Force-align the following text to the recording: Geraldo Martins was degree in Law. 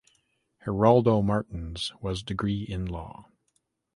Geraldo 0.65 1.21
Martins 1.23 1.93
was 2.01 2.23
degree 2.23 2.63
in 2.63 2.87
Law. 2.87 3.29